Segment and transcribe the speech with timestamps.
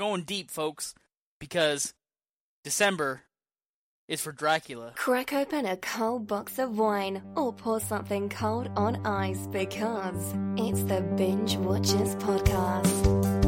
[0.00, 0.94] going deep, folks,
[1.38, 1.92] because
[2.64, 3.20] December
[4.08, 4.94] is for Dracula.
[4.96, 10.84] Crack open a cold box of wine or pour something cold on ice because it's
[10.84, 13.39] the Binge Watchers Podcast.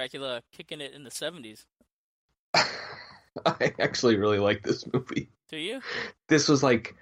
[0.00, 1.66] Dracula kicking it in the 70s?
[2.54, 5.28] I actually really like this movie.
[5.50, 5.82] Do you?
[6.26, 6.94] This was like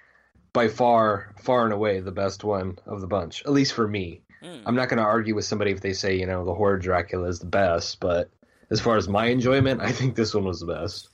[0.51, 4.23] by far, far and away the best one of the bunch, at least for me.
[4.43, 4.63] Mm.
[4.65, 7.29] I'm not going to argue with somebody if they say, you know, the horror Dracula
[7.29, 8.31] is the best, but
[8.69, 11.07] as far as my enjoyment, I think this one was the best.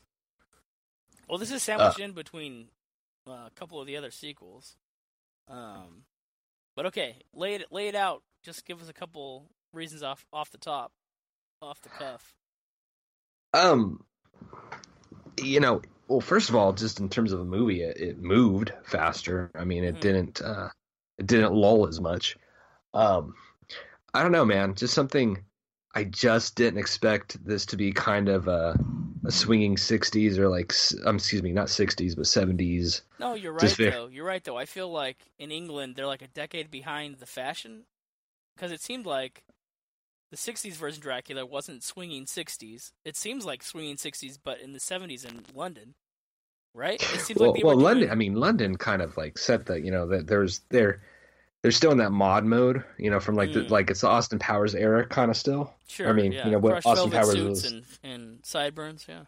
[1.30, 2.70] Well, this is sandwiched in between
[3.28, 4.76] uh, a couple of the other sequels.
[5.48, 6.06] Um,
[6.76, 8.24] but okay, lay it lay it out.
[8.42, 10.92] Just give us a couple reasons off off the top,
[11.66, 12.36] off the cuff.
[13.54, 14.04] Um,
[15.42, 18.72] you know, well, first of all, just in terms of the movie, it, it moved
[18.86, 19.52] faster.
[19.56, 20.02] I mean, it Mhm.
[20.02, 20.70] didn't, uh,
[21.18, 22.38] it didn't lull as much.
[22.94, 23.36] Um,
[24.14, 24.76] I don't know, man.
[24.76, 25.44] Just something
[25.94, 28.80] I just didn't expect this to be kind of a,
[29.26, 30.74] a swinging '60s or like,
[31.06, 33.02] um, excuse me, not '60s but '70s.
[33.20, 34.08] No, you're right Just though.
[34.08, 34.58] You're right though.
[34.58, 37.86] I feel like in England they're like a decade behind the fashion
[38.56, 39.44] because it seemed like
[40.36, 42.92] the '60s version Dracula wasn't swinging '60s.
[43.04, 45.96] It seems like swinging '60s, but in the '70s in London,
[46.74, 47.02] right?
[47.02, 48.10] It seems Well, like well, London.
[48.10, 51.02] I mean, London kind of like set the, you know, that there's they're
[51.62, 53.70] they're still in that mod mode, you know, from like the Mm.
[53.72, 55.74] like it's the Austin Powers era kind of still.
[55.88, 56.46] Sure, I mean, yeah.
[56.46, 59.24] you know, what Austin Powers suits was- and, and sideburns, yeah.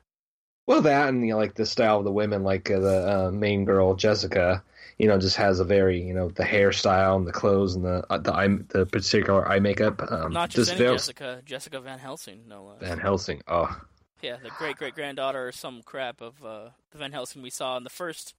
[0.67, 3.31] Well, that and you know, like the style of the women, like uh, the uh,
[3.31, 4.63] main girl Jessica,
[4.97, 8.03] you know, just has a very you know the hairstyle and the clothes and the
[8.09, 10.01] uh, the eye, the particular eye makeup.
[10.11, 12.79] Um, Not just feels- Jessica, Jessica Van Helsing, no less.
[12.81, 13.41] Van Helsing.
[13.47, 13.79] Oh,
[14.21, 17.77] Yeah, the great great granddaughter or some crap of uh, the Van Helsing we saw
[17.77, 18.33] in the first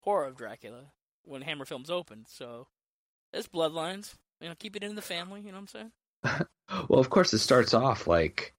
[0.00, 0.92] horror of Dracula
[1.24, 2.26] when Hammer Films opened.
[2.28, 2.68] So
[3.32, 4.14] it's bloodlines.
[4.40, 5.40] You know, keep it in the family.
[5.40, 5.90] You know what I'm
[6.24, 6.46] saying?
[6.88, 8.52] well, of course, it starts off like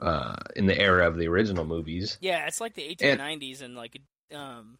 [0.00, 2.18] uh, in the era of the original movies.
[2.20, 4.00] Yeah, it's like the 1890s, and like
[4.34, 4.78] um,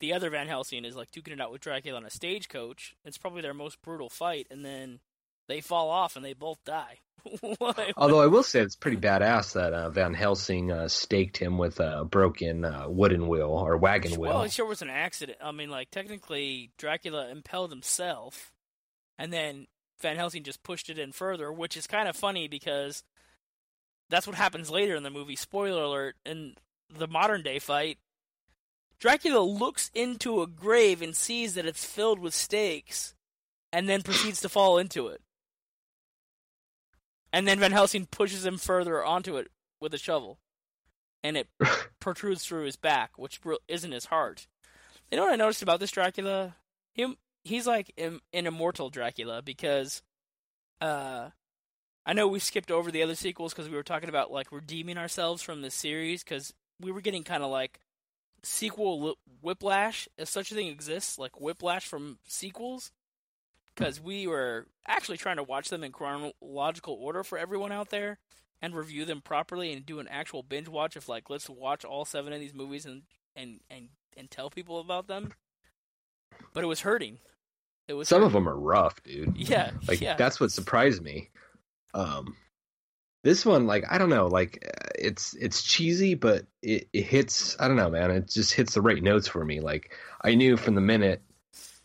[0.00, 2.94] the other Van Helsing is like duking it out with Dracula on a stagecoach.
[3.04, 5.00] It's probably their most brutal fight, and then
[5.48, 6.98] they fall off and they both die.
[7.96, 11.80] Although I will say it's pretty badass that uh, Van Helsing uh, staked him with
[11.80, 14.32] a broken uh, wooden wheel or wagon wheel.
[14.32, 15.38] Well, it sure was an accident.
[15.42, 18.52] I mean, like technically, Dracula impelled himself,
[19.18, 19.66] and then
[20.00, 23.02] Van Helsing just pushed it in further, which is kind of funny because
[24.08, 25.36] that's what happens later in the movie.
[25.36, 26.54] Spoiler alert: in
[26.96, 27.98] the modern day fight,
[28.98, 33.14] Dracula looks into a grave and sees that it's filled with stakes,
[33.72, 35.20] and then proceeds to fall into it.
[37.32, 39.48] And then Van Helsing pushes him further onto it
[39.80, 40.38] with a shovel,
[41.22, 41.48] and it
[42.00, 44.46] protrudes through his back, which isn't his heart.
[45.10, 46.56] You know what I noticed about this Dracula?
[46.94, 50.02] Him, he's like an immortal Dracula because,
[50.80, 51.30] uh,
[52.06, 54.96] I know we skipped over the other sequels because we were talking about like redeeming
[54.96, 57.80] ourselves from the series because we were getting kind of like
[58.46, 62.92] sequel li- whiplash, if such a thing exists, like whiplash from sequels.
[63.74, 68.18] Because we were actually trying to watch them in chronological order for everyone out there
[68.62, 72.06] and review them properly and do an actual binge watch of like let's watch all
[72.06, 73.02] seven of these movies and
[73.34, 75.34] and and, and tell people about them.
[76.54, 77.18] But it was hurting.
[77.86, 79.36] It was Some of them are rough, dude.
[79.36, 80.16] Yeah, Like yeah.
[80.16, 81.28] that's what surprised me.
[81.92, 82.34] Um,
[83.26, 84.64] this one, like I don't know, like
[84.96, 87.56] it's it's cheesy, but it, it hits.
[87.58, 88.12] I don't know, man.
[88.12, 89.60] It just hits the right notes for me.
[89.60, 89.92] Like
[90.22, 91.22] I knew from the minute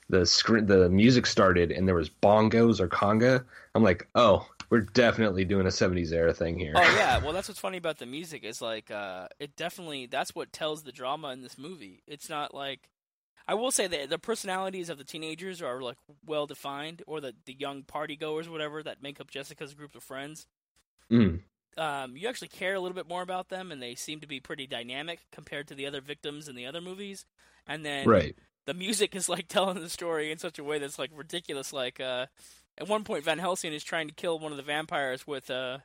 [0.07, 3.43] the screen, the music started, and there was bongos or conga.
[3.73, 6.73] I'm like, oh, we're definitely doing a '70s era thing here.
[6.75, 10.35] Oh yeah, well that's what's funny about the music is like uh it definitely that's
[10.35, 12.03] what tells the drama in this movie.
[12.05, 12.87] It's not like
[13.47, 17.33] I will say that the personalities of the teenagers are like well defined or the
[17.45, 20.45] the young party goers whatever that make up Jessica's group of friends.
[21.11, 21.43] Mm.
[21.77, 24.39] Um you actually care a little bit more about them and they seem to be
[24.39, 27.25] pretty dynamic compared to the other victims in the other movies.
[27.67, 28.35] And then Right.
[28.65, 31.71] the music is like telling the story in such a way that's like ridiculous.
[31.73, 32.27] Like uh,
[32.77, 35.83] at one point, Van Helsing is trying to kill one of the vampires with a,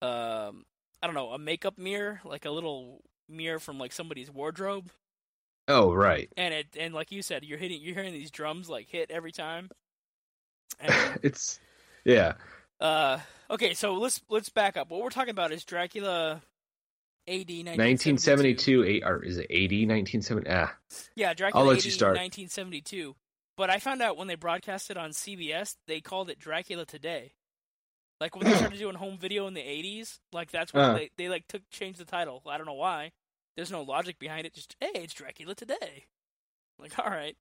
[0.00, 0.64] um,
[1.02, 4.90] I don't know, a makeup mirror, like a little mirror from like somebody's wardrobe.
[5.68, 6.30] Oh, right.
[6.36, 9.32] And it and like you said, you're hitting, you're hearing these drums like hit every
[9.32, 9.70] time.
[10.78, 11.60] And it's
[12.04, 12.34] yeah.
[12.82, 13.18] Uh,
[13.50, 14.90] okay, so let's let's back up.
[14.90, 16.42] What we're talking about is Dracula
[17.28, 19.86] AD 1972, eight, or is it 80?
[19.86, 20.50] 1970?
[20.50, 20.74] Ah,
[21.14, 22.10] Yeah, Dracula I'll let 80, you start.
[22.16, 23.14] 1972.
[23.56, 27.32] But I found out when they broadcast it on CBS, they called it Dracula Today.
[28.20, 30.94] Like when they started doing home video in the 80s, like that's when Uh.
[30.94, 32.42] they, they like took changed the title.
[32.46, 33.12] I don't know why.
[33.56, 34.54] There's no logic behind it.
[34.54, 36.06] Just hey, it's Dracula Today.
[36.78, 37.36] Like all right.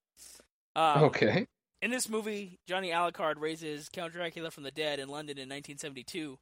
[0.75, 1.47] Um, okay.
[1.81, 6.37] In this movie, Johnny Alucard raises Count Dracula from the dead in London in 1972,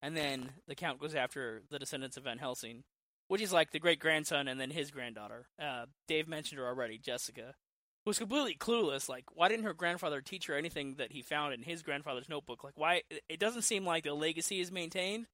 [0.00, 2.84] and then the Count goes after the descendants of Van Helsing,
[3.26, 5.48] which is like the great grandson and then his granddaughter.
[5.60, 7.54] Uh, Dave mentioned her already, Jessica,
[8.04, 9.08] who's completely clueless.
[9.08, 12.62] Like, why didn't her grandfather teach her anything that he found in his grandfather's notebook?
[12.62, 13.02] Like, why?
[13.28, 15.26] It doesn't seem like the legacy is maintained.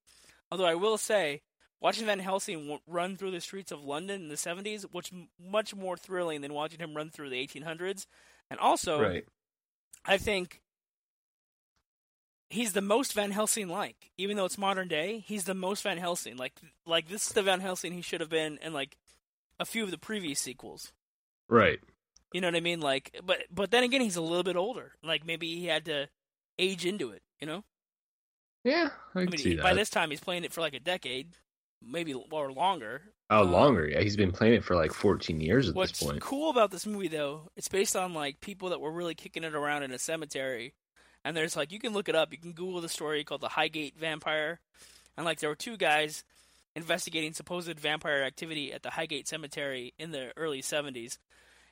[0.50, 1.42] Although I will say,
[1.82, 5.98] watching Van Helsing run through the streets of London in the 70s, was much more
[5.98, 8.06] thrilling than watching him run through the 1800s.
[8.50, 9.24] And also, right.
[10.04, 10.60] I think
[12.48, 14.10] he's the most Van Helsing like.
[14.18, 16.36] Even though it's modern day, he's the most Van Helsing.
[16.36, 16.54] Like
[16.86, 18.96] like this is the Van Helsing he should have been in like
[19.58, 20.92] a few of the previous sequels.
[21.48, 21.80] Right.
[22.32, 22.80] You know what I mean?
[22.80, 24.92] Like but but then again he's a little bit older.
[25.02, 26.08] Like maybe he had to
[26.58, 27.64] age into it, you know?
[28.64, 29.62] Yeah, I I mean see he- that.
[29.62, 31.28] by this time he's playing it for like a decade,
[31.82, 33.02] maybe or longer.
[33.30, 33.88] Oh, longer.
[33.88, 36.16] Yeah, he's been playing it for like 14 years at What's this point.
[36.16, 39.44] What's cool about this movie, though, it's based on like people that were really kicking
[39.44, 40.74] it around in a cemetery,
[41.24, 42.32] and there's like you can look it up.
[42.32, 44.60] You can Google the story called the Highgate Vampire,
[45.16, 46.24] and like there were two guys
[46.74, 51.18] investigating supposed vampire activity at the Highgate Cemetery in the early '70s.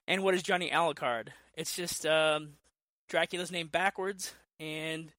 [0.07, 1.29] And what is Johnny Alucard?
[1.55, 2.55] It's just um,
[3.09, 5.13] Dracula's name backwards, and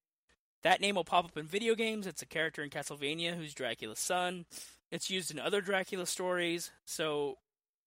[0.63, 2.07] that name will pop up in video games.
[2.07, 4.45] It's a character in Castlevania who's Dracula's son.
[4.91, 7.38] It's used in other Dracula stories, so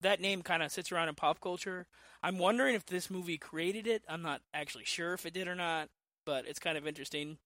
[0.01, 1.85] that name kind of sits around in pop culture.
[2.21, 4.03] I'm wondering if this movie created it.
[4.07, 5.89] I'm not actually sure if it did or not,
[6.25, 7.37] but it's kind of interesting.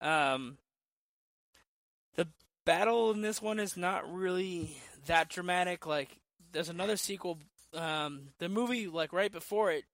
[0.00, 0.58] Um,
[2.16, 2.28] the
[2.66, 4.76] battle in this one is not really
[5.06, 5.86] that dramatic.
[5.86, 6.10] Like,
[6.52, 7.38] there's another sequel.
[7.74, 9.84] Um, the movie, like right before it,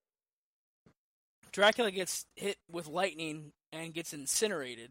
[1.52, 4.90] Dracula gets hit with lightning and gets incinerated.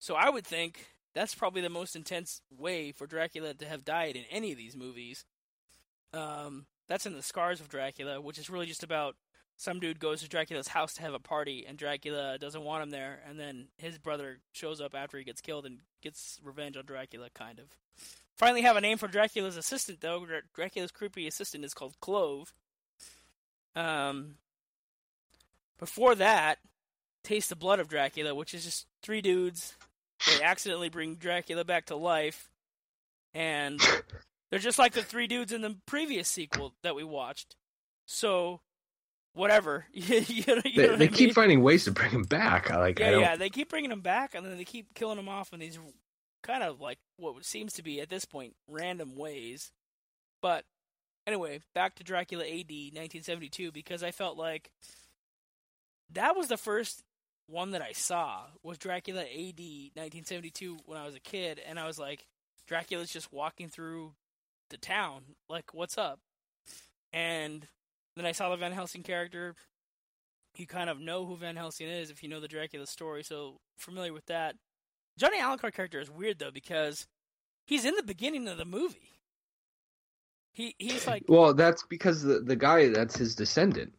[0.00, 4.16] So I would think that's probably the most intense way for Dracula to have died
[4.16, 5.24] in any of these movies.
[6.12, 9.16] Um, that's in the Scars of Dracula, which is really just about
[9.56, 12.90] some dude goes to Dracula's house to have a party, and Dracula doesn't want him
[12.90, 16.84] there, and then his brother shows up after he gets killed and gets revenge on
[16.84, 17.66] Dracula, kind of.
[18.34, 20.24] Finally, have a name for Dracula's assistant, though.
[20.24, 22.52] Dra- Dracula's creepy assistant is called Klove.
[23.76, 24.36] Um,
[25.78, 26.58] before that,
[27.22, 29.74] Taste the Blood of Dracula, which is just three dudes.
[30.26, 32.50] They accidentally bring Dracula back to life,
[33.34, 33.80] and
[34.50, 37.56] they're just like the three dudes in the previous sequel that we watched.
[38.06, 38.60] So,
[39.34, 39.86] whatever.
[39.92, 41.34] you know, you know They, what they I keep mean?
[41.34, 42.70] finding ways to bring him back.
[42.70, 43.00] I like.
[43.00, 43.36] I Yeah, don't, yeah.
[43.36, 45.78] They keep bringing him back, and then they keep killing him off in these
[46.42, 49.72] kind of like what seems to be at this point random ways.
[50.40, 50.64] But
[51.26, 54.70] anyway, back to Dracula AD 1972 because I felt like
[56.10, 57.02] that was the first
[57.52, 59.60] one that I saw was Dracula AD
[59.94, 62.26] 1972 when I was a kid, and I was like,
[62.66, 64.14] Dracula's just walking through
[64.70, 66.18] the town, like, what's up?
[67.12, 67.68] And
[68.16, 69.54] then I saw the Van Helsing character.
[70.56, 73.60] You kind of know who Van Helsing is if you know the Dracula story, so
[73.76, 74.56] familiar with that.
[75.18, 77.06] Johnny Alucard character is weird though because
[77.66, 79.10] he's in the beginning of the movie.
[80.52, 83.92] He he's like Well, that's because the the guy that's his descendant.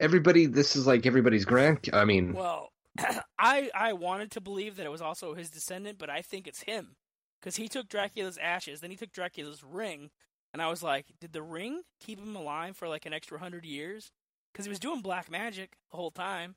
[0.00, 1.90] Everybody, this is like everybody's grand.
[1.92, 2.70] I mean, Well,
[3.38, 6.62] I I wanted to believe that it was also his descendant, but I think it's
[6.62, 6.96] him
[7.40, 10.10] because he took Dracula's ashes, then he took Dracula's ring,
[10.52, 13.64] and I was like, did the ring keep him alive for like an extra hundred
[13.64, 14.10] years?
[14.52, 16.56] Because he was doing black magic the whole time.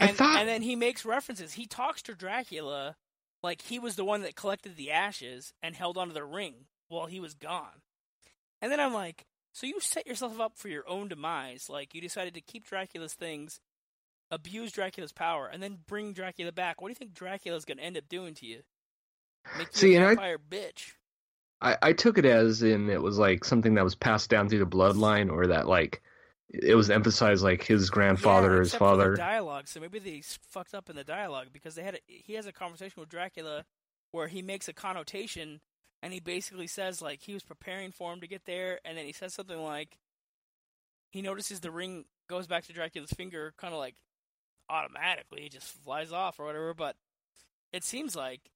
[0.00, 1.54] I And, thought and then he makes references.
[1.54, 2.96] He talks to Dracula
[3.42, 7.06] like he was the one that collected the ashes and held onto the ring while
[7.06, 7.82] he was gone.
[8.60, 11.68] And then I'm like, so you set yourself up for your own demise.
[11.70, 13.60] Like you decided to keep Dracula's things,
[14.30, 16.80] abuse Dracula's power, and then bring Dracula back.
[16.80, 18.62] What do you think Dracula's going to end up doing to you?
[19.56, 20.92] Make you See, a and I- bitch.
[21.62, 24.58] I, I took it as in it was like something that was passed down through
[24.58, 26.02] the bloodline, or that like
[26.50, 29.16] it was emphasized like his grandfather yeah, or his except for the father.
[29.16, 29.66] dialogue.
[29.68, 32.52] So maybe they fucked up in the dialogue because they had a, he has a
[32.52, 33.64] conversation with Dracula
[34.12, 35.60] where he makes a connotation
[36.02, 39.06] and he basically says like he was preparing for him to get there, and then
[39.06, 39.96] he says something like
[41.10, 43.94] he notices the ring goes back to Dracula's finger, kind of like
[44.68, 46.74] automatically, just flies off or whatever.
[46.74, 46.96] But
[47.72, 48.50] it seems like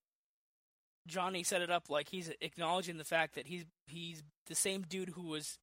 [1.07, 5.11] Johnny set it up like he's acknowledging the fact that he's he's the same dude
[5.11, 5.59] who was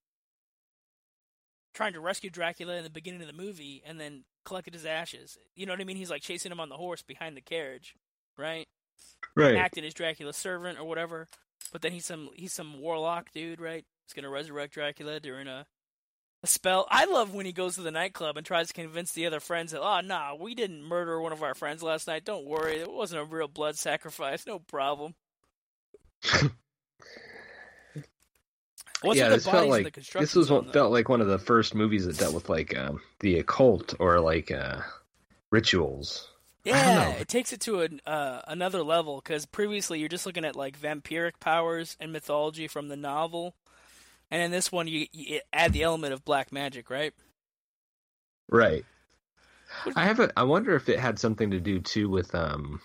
[1.74, 5.38] trying to rescue Dracula in the beginning of the movie and then collected his ashes.
[5.56, 5.98] You know what I mean?
[5.98, 7.96] He's like chasing him on the horse behind the carriage,
[8.38, 8.68] right?
[9.36, 9.56] right.
[9.56, 11.28] Acted as Dracula's servant or whatever.
[11.72, 13.86] but then he's some he's some warlock dude, right?
[14.06, 15.66] He's gonna resurrect Dracula during a
[16.48, 16.88] spell.
[16.90, 19.72] I love when he goes to the nightclub and tries to convince the other friends
[19.72, 22.26] that, oh, nah, we didn't murder one of our friends last night.
[22.26, 24.46] Don't worry, it wasn't a real blood sacrifice.
[24.46, 25.16] No problem.
[29.04, 32.18] Yeah, this felt like this was what felt like one of the first movies that
[32.18, 34.80] dealt with like um, the occult or like uh,
[35.52, 36.30] rituals.
[36.64, 40.56] Yeah, it takes it to an, uh, another level because previously you're just looking at
[40.56, 43.56] like vampiric powers and mythology from the novel,
[44.32, 47.14] and in this one you, you add the element of black magic, right?
[48.50, 48.86] Right.
[49.96, 50.32] I have a.
[50.38, 52.80] I wonder if it had something to do too with um,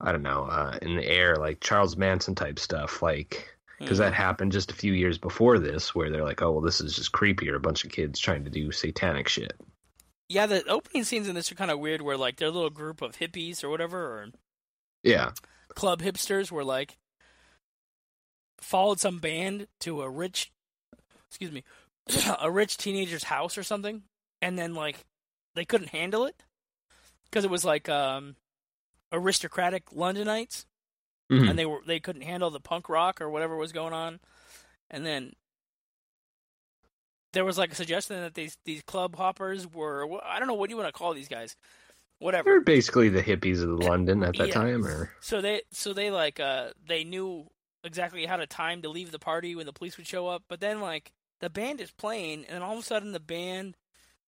[0.00, 4.12] I don't know, uh, in the air like Charles Manson type stuff, like because that
[4.12, 4.16] Mhm.
[4.16, 7.12] happened just a few years before this, where they're like, oh well, this is just
[7.12, 7.56] creepier.
[7.56, 9.54] A bunch of kids trying to do satanic shit.
[10.28, 13.00] Yeah, the opening scenes in this are kind of weird, where like their little group
[13.02, 14.28] of hippies or whatever, or
[15.02, 15.32] Yeah.
[15.74, 16.98] club hipsters, were like
[18.64, 20.50] followed some band to a rich,
[21.28, 21.62] excuse me,
[22.40, 24.02] a rich teenager's house or something,
[24.42, 25.04] and then like
[25.54, 26.42] they couldn't handle it
[27.24, 28.36] because it was like um
[29.12, 30.64] aristocratic Londonites.
[31.32, 31.48] Mhm.
[31.48, 34.20] and they were they couldn't handle the punk rock or whatever was going on,
[34.90, 35.32] and then
[37.32, 40.68] there was like a suggestion that these these club hoppers were I don't know what
[40.68, 41.56] do you want to call these guys,
[42.18, 42.50] whatever.
[42.50, 44.54] They're basically the hippies of London at that Yeah.
[44.54, 47.46] time, or So they so they like uh they knew
[47.84, 50.60] exactly how to time to leave the party when the police would show up, but
[50.60, 53.76] then like the band is playing, and then all of a sudden the band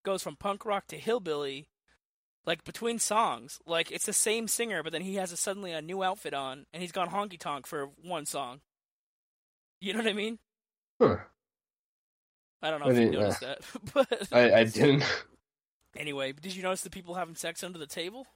[0.04, 1.68] goes from punk rock to hillbilly.
[2.44, 5.82] Like between songs, like it's the same singer, but then he has a, suddenly a
[5.82, 8.60] new outfit on, and he's gone honky tonk for one song.
[9.80, 10.38] You know what I mean?
[11.00, 11.16] huh.
[12.62, 13.58] I don't know I if you uh, noticed that,
[13.94, 15.02] but I, I didn't.
[15.96, 18.28] anyway, did you notice the people having sex under the table?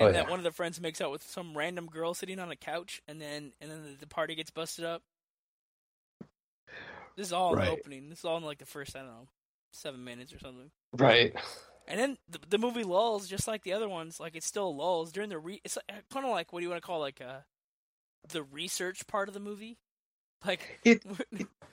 [0.00, 0.30] Oh, And that yeah.
[0.30, 3.20] one of the friends makes out with some random girl sitting on a couch, and
[3.20, 5.02] then and then the, the party gets busted up.
[7.16, 8.08] This is all in the opening.
[8.08, 9.28] This is all in like the first I don't know
[9.72, 10.70] seven minutes or something.
[10.92, 11.34] Right.
[11.86, 14.20] And then the, the movie lulls, just like the other ones.
[14.20, 15.60] Like it still lulls during the re.
[15.64, 15.76] It's
[16.12, 17.40] kind of like what do you want to call like uh
[18.28, 19.78] the research part of the movie,
[20.46, 21.02] like It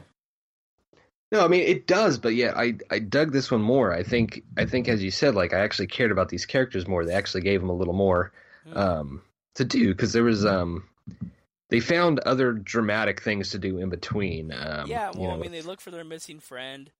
[1.31, 3.93] No, I mean it does, but yeah, I I dug this one more.
[3.93, 7.03] I think I think as you said, like I actually cared about these characters more.
[7.03, 8.31] They actually gave them a little more
[8.73, 9.21] um,
[9.55, 10.87] to do because there was um,
[11.69, 14.53] they found other dramatic things to do in between.
[14.53, 16.91] Um, yeah, you well, I mean, they look for their missing friend.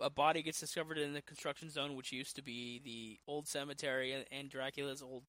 [0.00, 4.12] A body gets discovered in the construction zone, which used to be the old cemetery
[4.12, 5.24] and, and Dracula's old,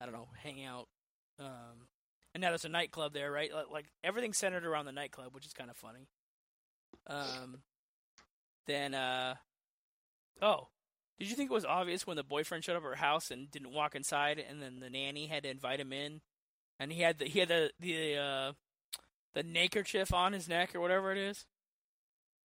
[0.00, 0.88] I don't know, hangout.
[1.40, 1.88] Um,
[2.34, 3.52] and now there's a nightclub there, right?
[3.52, 6.06] Like, like everything's centered around the nightclub, which is kind of funny.
[7.06, 7.58] Um,
[8.66, 9.34] then, uh,
[10.40, 10.68] oh,
[11.18, 13.50] did you think it was obvious when the boyfriend showed up at her house and
[13.50, 16.20] didn't walk inside, and then the nanny had to invite him in,
[16.80, 18.52] and he had the he had the the uh,
[19.34, 21.44] the neckerchief on his neck or whatever it is.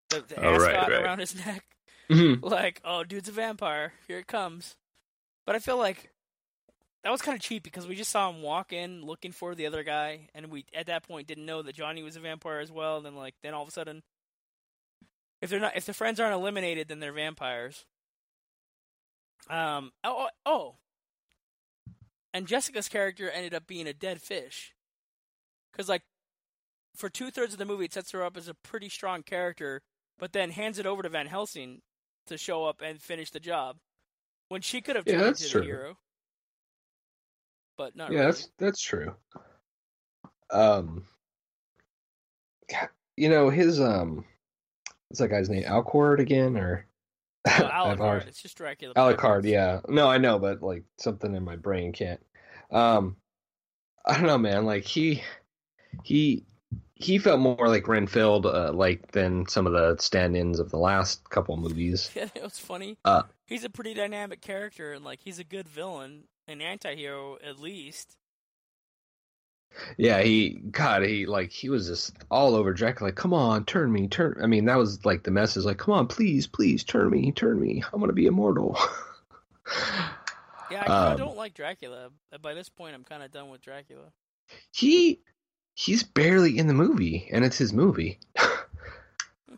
[0.09, 1.01] The, the Oh, right, ascot right.
[1.03, 1.63] around his neck.
[2.09, 2.41] Mhm.
[2.49, 3.93] Like, oh, dude's a vampire.
[4.07, 4.75] Here it comes.
[5.45, 6.11] But I feel like
[7.03, 9.65] that was kind of cheap because we just saw him walk in looking for the
[9.67, 12.71] other guy, and we at that point didn't know that Johnny was a vampire as
[12.71, 12.97] well.
[12.97, 14.01] And then like then all of a sudden,
[15.41, 17.85] if they're not, if the friends aren't eliminated, then they're vampires.
[19.49, 19.91] Um.
[20.03, 20.27] Oh.
[20.27, 20.29] Oh.
[20.45, 20.75] oh.
[22.33, 24.73] And Jessica's character ended up being a dead fish,
[25.71, 26.03] because like
[26.95, 29.81] for two thirds of the movie, it sets her up as a pretty strong character,
[30.19, 31.81] but then hands it over to Van Helsing
[32.27, 33.77] to show up and finish the job
[34.49, 35.61] when she could have Yeah, turned that's into true.
[35.61, 35.97] the hero.
[37.77, 38.31] But not yeah, really.
[38.31, 39.15] that's that's true.
[40.51, 41.05] Um,
[42.69, 44.25] God, you know his um,
[45.09, 45.63] what's that guy's name?
[45.63, 46.85] Alcord again or
[47.45, 48.27] I've Alucard.
[48.27, 48.93] It's just Dracula.
[48.95, 49.79] Alucard, yeah.
[49.87, 52.19] No, I know, but like something in my brain can't.
[52.71, 53.15] Um,
[54.05, 54.65] I don't know, man.
[54.65, 55.23] Like he,
[56.03, 56.45] he,
[56.95, 61.29] he felt more like Renfield, uh, like than some of the stand-ins of the last
[61.29, 62.09] couple movies.
[62.15, 62.97] Yeah, it was funny.
[63.05, 67.59] Uh, he's a pretty dynamic character, and like he's a good villain, an anti-hero at
[67.59, 68.17] least.
[69.97, 73.07] Yeah, he, God, he like he was just all over Dracula.
[73.09, 74.37] Like, come on, turn me, turn.
[74.41, 75.65] I mean, that was like the message.
[75.65, 77.83] Like, come on, please, please, turn me, turn me.
[77.93, 78.77] I want to be immortal.
[80.71, 82.09] Yeah, I Um, don't like Dracula.
[82.41, 84.11] By this point, I'm kind of done with Dracula.
[84.73, 85.19] he
[85.75, 88.19] he's barely in the movie and it's his movie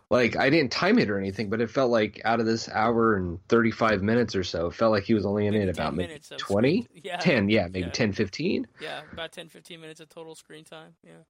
[0.10, 3.16] like i didn't time it or anything but it felt like out of this hour
[3.16, 5.96] and 35 minutes or so it felt like he was only in Maybe it about
[5.96, 7.89] maybe minutes 20 Yeah, 10 yeah maybe Yeah.
[7.92, 10.96] 10 15 yeah, about 10, 15 minutes of total screen time.
[11.04, 11.24] Yeah.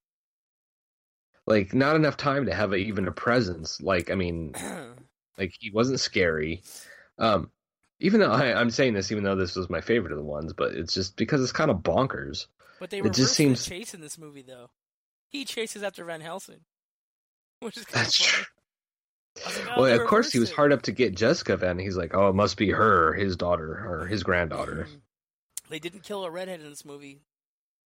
[1.46, 4.54] like not enough time to have a, even a presence like i mean
[5.38, 6.62] like he wasn't scary
[7.18, 7.50] um
[8.00, 10.54] even though I, i'm saying this even though this was my favorite of the ones
[10.54, 12.46] but it's just because it's kind of bonkers
[12.80, 14.70] But they It just seems- in this movie, though.
[15.28, 16.62] He chases after Van Helsing,
[17.60, 18.46] which is kind That's of funny.
[19.36, 19.44] True.
[19.46, 21.58] I was like, oh, Well, of course he was hard up to get Jessica.
[21.58, 25.02] Then he's like, "Oh, it must be her, his daughter, or his granddaughter." Mm.
[25.70, 27.22] They didn't kill a redhead in this movie.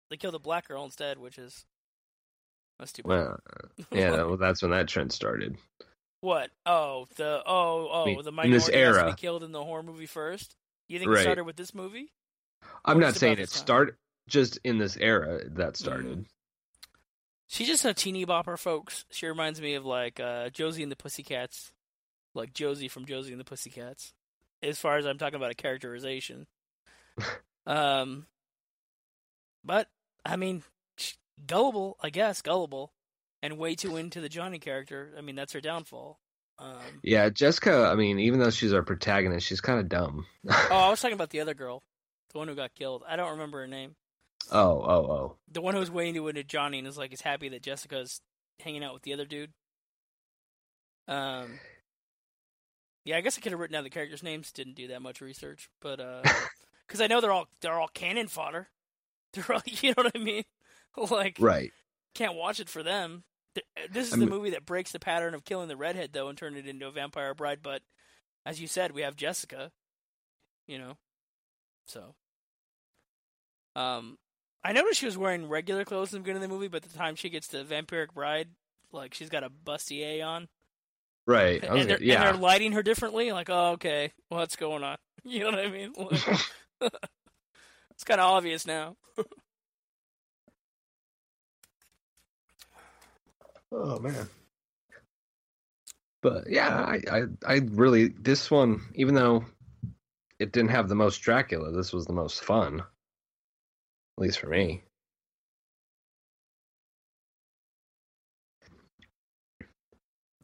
[0.09, 1.65] They killed a black girl instead, which is
[2.79, 3.09] that's too bad.
[3.09, 3.39] Well,
[3.91, 5.57] yeah, well, that's when that trend started.
[6.21, 6.51] What?
[6.65, 9.05] Oh, the oh oh I mean, the in minority this has to era.
[9.11, 10.55] be killed in the horror movie first.
[10.87, 12.11] You think it started with this movie?
[12.85, 13.95] I'm Or not saying it this started
[14.27, 16.25] just in this era that started.
[17.53, 19.05] She's just a teeny bopper, folks.
[19.11, 21.71] She reminds me of like uh, Josie and the Pussycats,
[22.33, 24.11] like Josie from Josie and the Pussycats.
[24.63, 26.47] As far as I'm talking about a characterization,
[27.67, 28.25] um,
[29.63, 29.87] but
[30.25, 30.63] I mean,
[31.45, 32.91] gullible, I guess, gullible,
[33.43, 35.13] and way too into the Johnny character.
[35.15, 36.19] I mean, that's her downfall.
[36.57, 37.85] Um, Yeah, Jessica.
[37.85, 40.25] I mean, even though she's our protagonist, she's kind of dumb.
[40.49, 41.83] oh, I was talking about the other girl,
[42.31, 43.03] the one who got killed.
[43.07, 43.95] I don't remember her name.
[44.51, 45.35] Oh, oh, oh.
[45.51, 48.21] The one who's way into Johnny and is like is happy that Jessica's
[48.59, 49.51] hanging out with the other dude.
[51.07, 51.59] Um.
[53.05, 54.51] Yeah, I guess I could have written down the characters' names.
[54.53, 55.97] Didn't do that much research, but
[56.87, 58.69] because I know they're all they're all cannon fodder.
[59.33, 60.43] They're all, you know what I mean?
[61.09, 61.71] Like, Right.
[62.13, 63.23] can't watch it for them.
[63.91, 66.27] This is I the mean- movie that breaks the pattern of killing the redhead though
[66.27, 67.59] and turn it into a vampire bride.
[67.63, 67.81] But
[68.45, 69.71] as you said, we have Jessica.
[70.67, 70.97] You know,
[71.87, 72.13] so
[73.75, 74.19] um,
[74.63, 76.97] I noticed she was wearing regular clothes in the beginning of the movie, but the
[76.97, 78.47] time she gets to vampiric bride,
[78.91, 80.47] like she's got a bustier on,
[81.25, 81.63] Right.
[81.63, 82.15] I and they're, yeah.
[82.15, 83.31] and they're lighting her differently.
[83.31, 84.97] Like, oh, okay, what's going on?
[85.25, 85.93] You know what I mean?
[85.97, 86.39] Like,
[87.91, 88.97] it's kind of obvious now.
[93.71, 94.27] Oh man.
[96.21, 99.45] But yeah, I, I I really this one, even though
[100.39, 102.83] it didn't have the most Dracula, this was the most fun.
[104.17, 104.83] At least for me.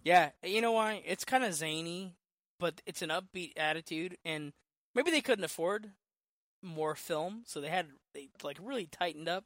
[0.03, 1.01] Yeah, eh, you know why?
[1.05, 2.15] It's kind of zany,
[2.59, 4.53] but it's an upbeat attitude, and
[4.95, 5.91] maybe they couldn't afford
[6.61, 9.45] more film, so they had they like really tightened up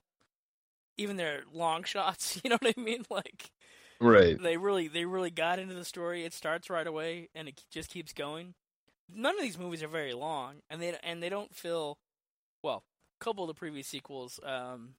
[0.98, 2.40] even their long shots.
[2.44, 3.04] You know what I mean?
[3.10, 3.52] Like
[4.00, 4.40] Right.
[4.40, 6.26] they really they really got into the story.
[6.26, 8.56] It starts right away, and it just keeps going.
[9.14, 11.98] None of these movies are very long, and they and they don't feel
[12.64, 12.84] well.
[13.24, 14.96] Couple of the previous sequels, um,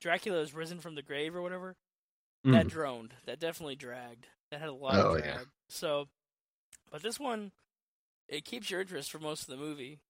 [0.00, 1.76] Dracula is risen from the grave or whatever
[2.50, 2.70] that Mm.
[2.70, 3.14] droned.
[3.26, 4.28] That definitely dragged.
[4.50, 5.38] That had a lot Oh, of yeah.
[5.38, 5.48] drag.
[5.68, 6.08] So,
[6.90, 7.52] but this one,
[8.28, 10.00] it keeps your interest for most of the movie.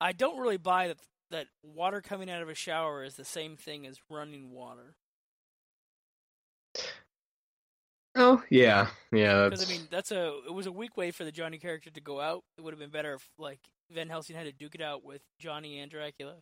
[0.00, 0.98] I don't really buy that
[1.30, 4.96] that water coming out of a shower is the same thing as running water.
[8.16, 9.50] Oh yeah, yeah.
[9.50, 12.00] Because I mean, that's a it was a weak way for the Johnny character to
[12.00, 12.44] go out.
[12.58, 15.22] It would have been better if like Van Helsing had to duke it out with
[15.38, 16.36] Johnny and Dracula.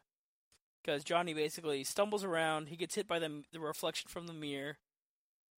[0.82, 4.78] Because Johnny basically stumbles around, he gets hit by the the reflection from the mirror,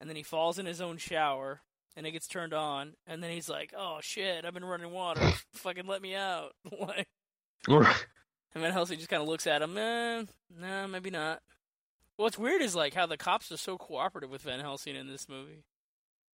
[0.01, 1.63] and then he falls in his own shower,
[1.97, 5.21] and it gets turned on, and then he's like, "Oh shit, I've been running water,
[5.53, 7.09] fucking let me out!" like,
[8.55, 10.23] and Van Helsing just kind of looks at him, eh,
[10.57, 11.43] nah, maybe not.
[12.17, 15.29] What's weird is like how the cops are so cooperative with Van Helsing in this
[15.29, 15.65] movie.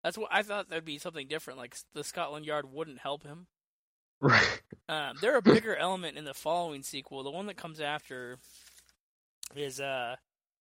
[0.02, 1.58] That's what I thought there'd be something different.
[1.58, 3.46] Like the Scotland Yard wouldn't help him.
[4.20, 4.62] Right.
[4.88, 7.22] Um, they're a bigger element in the following sequel.
[7.22, 8.38] The one that comes after
[9.54, 10.16] is uh,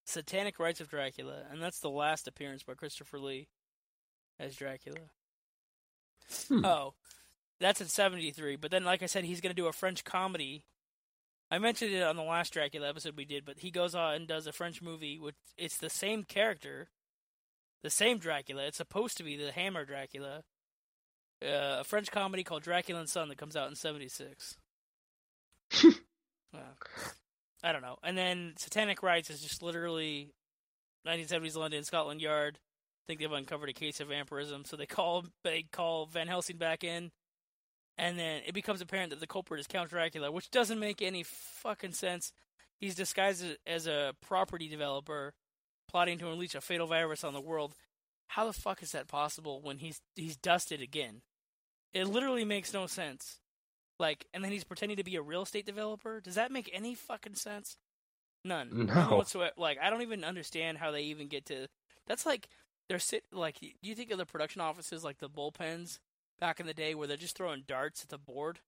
[0.05, 3.47] Satanic Rites of Dracula, and that's the last appearance by Christopher Lee
[4.39, 4.99] as Dracula.
[6.47, 6.63] Hmm.
[6.63, 6.93] Oh,
[7.59, 8.55] that's in '73.
[8.55, 10.63] But then, like I said, he's going to do a French comedy.
[11.51, 14.27] I mentioned it on the last Dracula episode we did, but he goes on and
[14.27, 15.17] does a French movie.
[15.19, 16.89] With it's the same character,
[17.81, 18.65] the same Dracula.
[18.65, 20.43] It's supposed to be the Hammer Dracula.
[21.43, 24.57] Uh, a French comedy called Dracula and Son that comes out in '76.
[26.53, 26.63] Well,
[27.63, 27.97] I don't know.
[28.03, 30.33] And then Satanic Rites is just literally
[31.07, 32.57] 1970s London, Scotland Yard.
[32.57, 36.57] I think they've uncovered a case of vampirism, so they call they call Van Helsing
[36.57, 37.11] back in,
[37.97, 41.23] and then it becomes apparent that the culprit is Count Dracula, which doesn't make any
[41.23, 42.31] fucking sense.
[42.77, 45.33] He's disguised as a property developer,
[45.89, 47.73] plotting to unleash a fatal virus on the world.
[48.27, 51.21] How the fuck is that possible when he's he's dusted again?
[51.93, 53.39] It literally makes no sense.
[53.99, 56.21] Like, and then he's pretending to be a real estate developer.
[56.21, 57.77] Does that make any fucking sense?
[58.45, 58.85] None.
[58.85, 59.51] None whatsoever.
[59.57, 61.67] Like, I don't even understand how they even get to.
[62.07, 62.47] That's like
[62.87, 63.23] they're sit.
[63.31, 65.99] Like, do you think of the production offices like the bullpens
[66.39, 68.59] back in the day where they're just throwing darts at the board?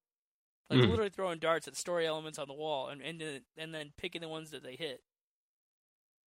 [0.70, 0.90] Like Mhm.
[0.90, 4.22] literally throwing darts at story elements on the wall and and then- and then picking
[4.22, 5.04] the ones that they hit.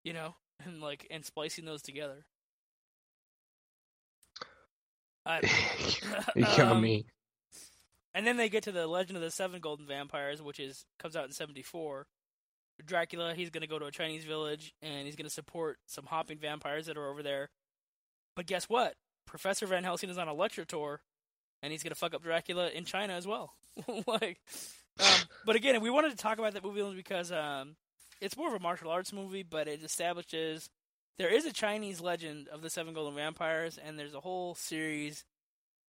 [0.02, 2.26] You know, and like and splicing those together.
[5.26, 5.40] I,
[7.04, 7.04] Um.
[8.16, 11.16] And then they get to the Legend of the Seven Golden Vampires, which is comes
[11.16, 12.06] out in '74,
[12.84, 16.86] Dracula, he's gonna go to a Chinese village and he's gonna support some hopping vampires
[16.86, 17.50] that are over there.
[18.34, 18.94] But guess what?
[19.26, 21.00] Professor Van Helsing is on a lecture tour,
[21.62, 23.54] and he's gonna fuck up Dracula in China as well.
[24.06, 24.40] like,
[25.00, 27.76] um, but again, we wanted to talk about that movie because um,
[28.20, 30.68] it's more of a martial arts movie, but it establishes
[31.18, 35.24] there is a Chinese legend of the Seven Golden Vampires, and there's a whole series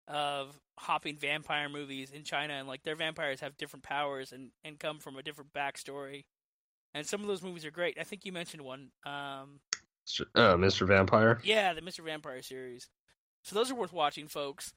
[0.06, 4.78] of hopping vampire movies in China, and like their vampires have different powers and and
[4.78, 6.24] come from a different backstory.
[6.92, 7.98] And some of those movies are great.
[7.98, 8.90] I think you mentioned one.
[9.04, 9.60] Um,
[10.34, 10.87] uh, Mr.
[10.87, 11.40] Vampire.
[11.42, 12.04] Yeah, the Mr.
[12.04, 12.88] Vampire series.
[13.42, 14.72] So those are worth watching, folks.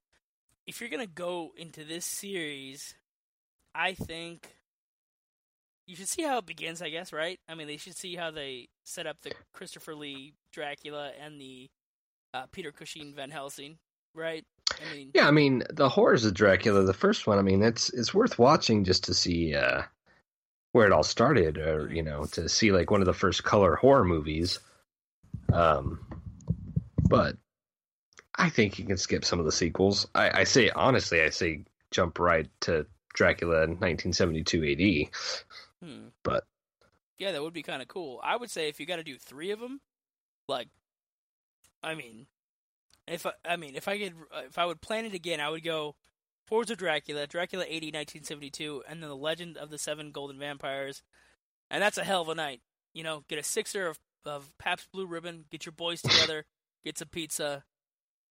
[0.66, 2.96] If you're gonna go into this series,
[3.76, 4.57] I think
[5.88, 6.82] you should see how it begins.
[6.82, 7.40] I guess, right?
[7.50, 11.70] I mean, they should see how they set up the Christopher Lee Dracula and the
[12.34, 13.78] uh, Peter Cushing Van Helsing,
[14.14, 14.46] right?
[14.72, 17.40] I mean, yeah, I mean the horrors of Dracula, the first one.
[17.40, 19.84] I mean, it's it's worth watching just to see uh,
[20.74, 23.76] where it all started, or you know, to see like one of the first color
[23.76, 24.60] horror movies.
[25.52, 26.06] Um,
[27.10, 27.38] but
[28.36, 30.08] I think you can skip some of the sequels.
[30.14, 35.48] I, I say honestly, I say jump right to Dracula in 1972 AD.
[35.84, 36.08] Hmm.
[36.24, 36.46] But
[37.18, 38.20] yeah, that would be kind of cool.
[38.24, 39.82] I would say if you got to do three of them,
[40.48, 40.70] like,
[41.84, 42.28] I mean,
[43.08, 44.14] if I, I mean, if I could,
[44.46, 45.96] if I would plan it again, I would go
[46.52, 51.04] of Dracula, Dracula AD, 1972, and then The Legend of the Seven Golden Vampires.
[51.70, 52.62] And that's a hell of a night.
[52.94, 56.46] You know, get a sixer of, of Pabst Blue Ribbon, get your boys together,
[56.86, 57.64] get some pizza.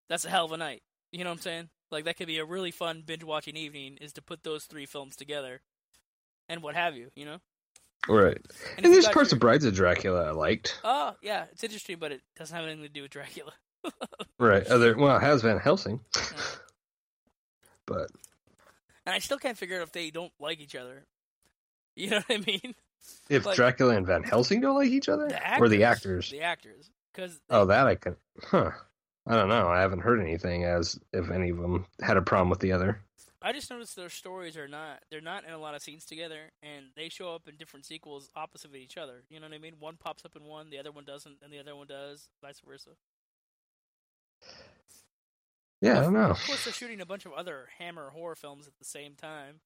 [0.09, 0.82] That's a hell of a night.
[1.12, 1.68] You know what I'm saying?
[1.90, 4.87] Like, that could be a really fun binge watching evening, is to put those three
[4.87, 5.61] films together.
[6.48, 7.38] And what have you, you know?
[8.09, 8.38] Right.
[8.76, 9.37] And, and there's parts your...
[9.37, 10.78] of Brides of Dracula I liked.
[10.85, 11.46] Oh, yeah.
[11.52, 13.52] It's interesting, but it doesn't have anything to do with Dracula
[14.38, 14.64] right.
[14.68, 16.22] Oh, other well, it has Van Helsing, yeah.
[17.87, 18.11] but
[19.04, 21.04] and I still can't figure out if they don't like each other.
[21.94, 22.74] You know what I mean?
[23.30, 26.30] If like, Dracula and Van Helsing don't like each other, the actors, or the actors,
[26.30, 28.72] the actors, because oh, that I can, huh?
[29.26, 29.68] I don't know.
[29.68, 33.00] I haven't heard anything as if any of them had a problem with the other.
[33.42, 36.53] I just noticed their stories are not they're not in a lot of scenes together,
[36.62, 39.25] and they show up in different sequels opposite of each other.
[39.29, 39.75] You know what I mean?
[39.79, 42.61] One pops up in one, the other one doesn't, and the other one does, vice
[42.66, 42.90] versa.
[45.81, 46.31] Yeah, I don't know.
[46.31, 49.61] Of course, they're shooting a bunch of other Hammer horror films at the same time,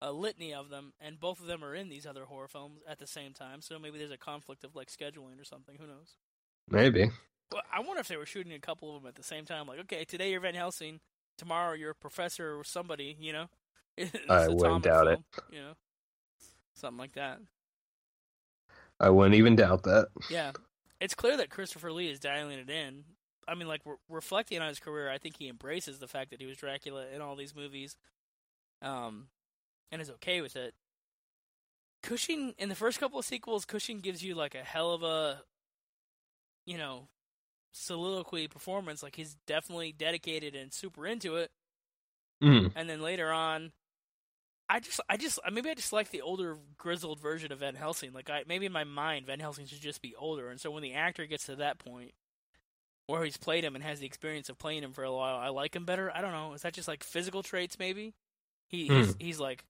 [0.00, 2.98] a litany of them, and both of them are in these other horror films at
[2.98, 3.62] the same time.
[3.62, 5.76] So maybe there's a conflict of like scheduling or something.
[5.80, 6.16] Who knows?
[6.68, 7.10] Maybe.
[7.50, 9.66] Well, I wonder if they were shooting a couple of them at the same time.
[9.66, 11.00] Like, okay, today you're Van Helsing,
[11.36, 13.16] tomorrow you're a professor or somebody.
[13.18, 13.46] You know,
[14.28, 15.42] I wouldn't doubt film, it.
[15.52, 15.72] You know,
[16.74, 17.38] something like that.
[19.00, 20.08] I wouldn't even doubt that.
[20.30, 20.52] Yeah,
[21.00, 23.04] it's clear that Christopher Lee is dialing it in
[23.48, 26.40] I mean, like re- reflecting on his career, I think he embraces the fact that
[26.40, 27.96] he was Dracula in all these movies,
[28.80, 29.28] um,
[29.90, 30.74] and is okay with it.
[32.02, 35.42] Cushing in the first couple of sequels, Cushing gives you like a hell of a,
[36.66, 37.08] you know,
[37.72, 39.02] soliloquy performance.
[39.02, 41.50] Like he's definitely dedicated and super into it.
[42.42, 42.72] Mm.
[42.74, 43.72] And then later on,
[44.68, 48.12] I just, I just, maybe I just like the older, grizzled version of Van Helsing.
[48.12, 50.48] Like I, maybe in my mind, Van Helsing should just be older.
[50.48, 52.12] And so when the actor gets to that point,
[53.06, 55.48] where he's played him and has the experience of playing him for a while, I
[55.48, 56.10] like him better.
[56.14, 56.54] I don't know.
[56.54, 57.78] Is that just like physical traits?
[57.78, 58.14] Maybe
[58.68, 58.98] he, mm.
[58.98, 59.64] he's he's like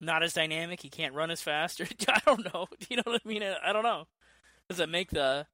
[0.00, 0.80] not as dynamic.
[0.80, 1.80] He can't run as fast.
[1.80, 2.66] Or I don't know.
[2.88, 3.42] You know what I mean?
[3.42, 4.06] I don't know.
[4.68, 5.46] Does it make the?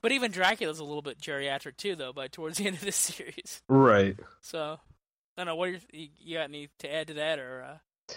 [0.00, 2.12] But even Dracula's a little bit geriatric too, though.
[2.12, 4.16] By towards the end of this series, right?
[4.40, 4.78] So
[5.36, 5.56] I don't know.
[5.56, 7.62] What you, you got any to add to that, or?
[7.62, 8.14] Uh...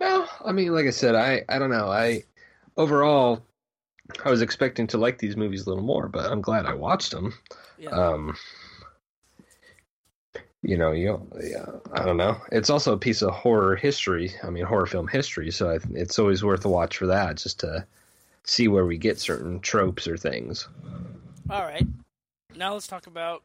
[0.00, 1.90] Well, I mean, like I said, I I don't know.
[1.90, 2.24] I
[2.76, 3.42] overall
[4.24, 7.12] I was expecting to like these movies a little more, but I'm glad I watched
[7.12, 7.34] them.
[7.78, 7.90] Yeah.
[7.90, 8.36] Um,
[10.62, 12.40] you know, you yeah, I don't know.
[12.52, 14.32] It's also a piece of horror history.
[14.42, 15.50] I mean, horror film history.
[15.50, 17.86] So I, it's always worth a watch for that, just to
[18.44, 20.68] see where we get certain tropes or things.
[21.48, 21.86] All right,
[22.56, 23.42] now let's talk about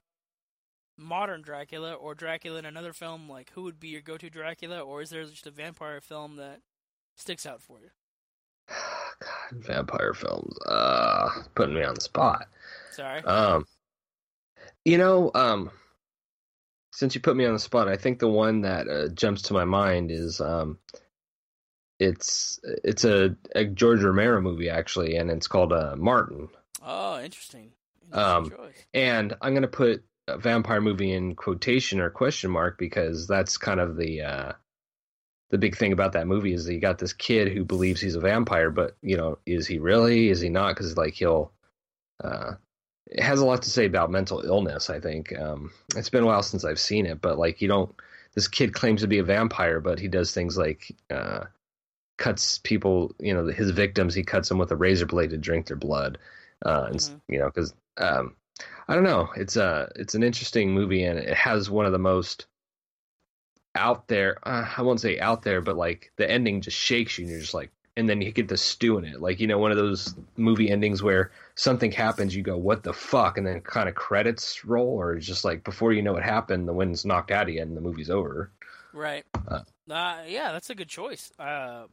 [0.97, 3.29] modern Dracula or Dracula in another film.
[3.29, 6.62] Like, who would be your go-to Dracula, or is there just a vampire film that
[7.15, 7.89] sticks out for you?
[8.69, 10.58] God, vampire films.
[10.67, 12.47] Uh, putting me on the spot.
[12.91, 13.23] Sorry.
[13.23, 13.65] Um,
[14.84, 15.71] you know, um,
[16.91, 19.53] since you put me on the spot, I think the one that uh, jumps to
[19.53, 20.77] my mind is um,
[21.99, 26.49] it's it's a, a George Romero movie actually, and it's called uh, Martin.
[26.84, 27.71] Oh, interesting.
[28.03, 28.86] interesting um, choice.
[28.93, 33.79] and I'm gonna put a vampire movie in quotation or question mark because that's kind
[33.79, 34.51] of the uh,
[35.49, 38.15] the big thing about that movie is that you got this kid who believes he's
[38.15, 40.29] a vampire, but you know, is he really?
[40.29, 40.75] Is he not?
[40.75, 41.51] Because like he'll,
[42.23, 42.53] uh,
[43.05, 44.89] it has a lot to say about mental illness.
[44.89, 47.93] I think um, it's been a while since I've seen it, but like you don't.
[48.34, 51.45] This kid claims to be a vampire, but he does things like uh,
[52.17, 54.13] cuts people, you know, his victims.
[54.13, 56.17] He cuts them with a razor blade to drink their blood,
[56.65, 57.21] uh, and Mhm.
[57.28, 58.36] you know, because um,
[58.88, 61.99] I don't know, it's a it's an interesting movie, and it has one of the
[61.99, 62.47] most
[63.75, 64.38] out there.
[64.47, 67.41] Uh, I won't say out there, but like the ending just shakes you, and you're
[67.41, 69.78] just like, and then you get the stew in it, like you know, one of
[69.78, 73.95] those movie endings where something happens, you go, "What the fuck," and then kind of
[73.95, 77.47] credits roll, or it's just like before you know what happened, the wind's knocked out
[77.47, 78.51] of you, and the movie's over.
[78.93, 79.25] Right.
[79.47, 81.32] Uh, Uh, yeah, that's a good choice.
[81.38, 81.88] Uh,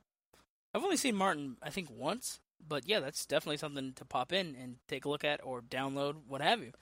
[0.74, 4.56] I've only seen Martin, I think, once, but yeah, that's definitely something to pop in
[4.60, 6.72] and take a look at or download, what have you.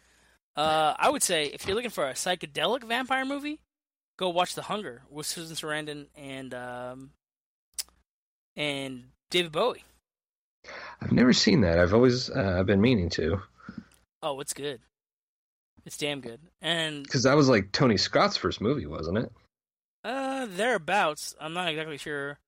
[0.56, 3.60] Uh, I would say if you're looking for a psychedelic vampire movie,
[4.16, 7.10] go watch The Hunger with Susan Sarandon and um,
[8.56, 9.84] and David Bowie.
[11.00, 11.78] I've never seen that.
[11.78, 13.40] I've always uh, I've been meaning to
[14.22, 14.80] Oh, it's good.
[15.86, 16.40] It's damn good.
[16.60, 19.32] And because that was like Tony Scott's first movie, wasn't it?
[20.04, 21.34] Uh, thereabouts.
[21.40, 22.38] I'm not exactly sure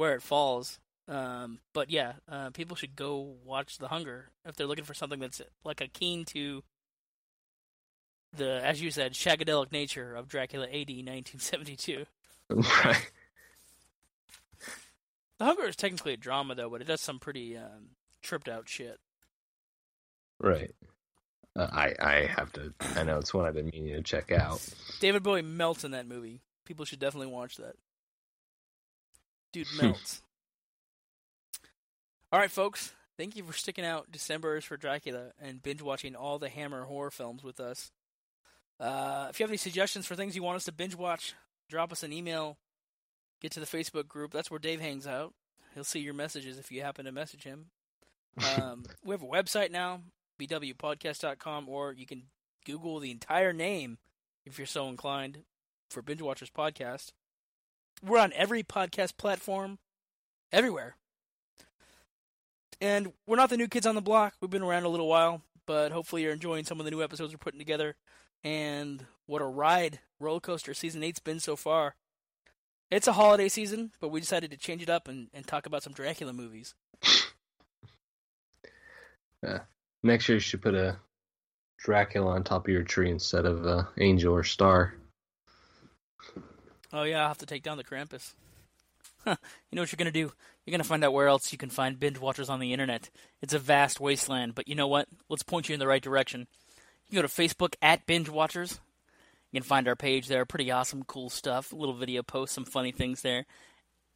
[0.00, 0.80] where it falls.
[1.08, 5.20] Um, but yeah, uh, people should go watch The Hunger if they're looking for something
[5.20, 6.64] that's like akin to
[8.34, 12.06] the, as you said, shagadelic nature of Dracula AD 1972.
[12.50, 13.10] right.
[15.38, 17.90] The Hunger is technically a drama though, but it does some pretty um,
[18.22, 18.98] tripped out shit.
[20.38, 20.70] Right.
[21.54, 22.72] Uh, I I have to.
[22.96, 24.66] I know it's one I've been meaning to check out.
[25.00, 26.40] David Bowie melts in that movie.
[26.64, 27.74] People should definitely watch that.
[29.52, 30.22] Dude melts.
[32.32, 32.92] all right, folks.
[33.16, 36.84] Thank you for sticking out December is for Dracula and binge watching all the Hammer
[36.84, 37.90] horror films with us.
[38.78, 41.34] Uh, if you have any suggestions for things you want us to binge watch,
[41.68, 42.56] drop us an email.
[43.42, 44.32] Get to the Facebook group.
[44.32, 45.34] That's where Dave hangs out.
[45.74, 47.66] He'll see your messages if you happen to message him.
[48.56, 50.00] Um, we have a website now,
[50.40, 52.24] bwpodcast.com, or you can
[52.64, 53.98] Google the entire name
[54.46, 55.44] if you're so inclined
[55.90, 57.12] for Binge Watchers Podcast.
[58.04, 59.78] We're on every podcast platform,
[60.52, 60.96] everywhere.
[62.80, 64.34] And we're not the new kids on the block.
[64.40, 67.32] We've been around a little while, but hopefully you're enjoying some of the new episodes
[67.32, 67.96] we're putting together.
[68.42, 71.94] And what a ride roller coaster season eight's been so far.
[72.90, 75.82] It's a holiday season, but we decided to change it up and, and talk about
[75.82, 76.74] some Dracula movies.
[80.02, 80.96] Next year, you should put a
[81.78, 84.94] Dracula on top of your tree instead of uh, angel or star.
[86.92, 88.34] Oh yeah, I'll have to take down the Krampus.
[89.22, 89.36] Huh.
[89.70, 90.32] You know what you're gonna do?
[90.64, 93.10] You're gonna find out where else you can find binge watchers on the internet.
[93.42, 95.08] It's a vast wasteland, but you know what?
[95.28, 96.46] Let's point you in the right direction.
[97.10, 98.80] You can go to Facebook at Binge Watchers.
[99.52, 100.46] You can find our page there.
[100.46, 101.70] Pretty awesome, cool stuff.
[101.70, 103.44] Little video posts, some funny things there.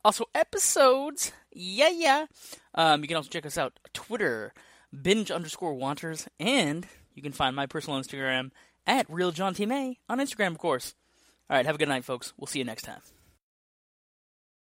[0.05, 1.33] Also episodes.
[1.53, 2.27] Yeah, yeah.
[2.75, 4.55] Um, you can also check us out Twitter,
[5.03, 8.53] binge underscore waters, and you can find my personal Instagram
[8.87, 10.95] at real John T May on Instagram, of course.
[11.51, 12.33] All right, have a good night, folks.
[12.39, 13.01] We'll see you next time.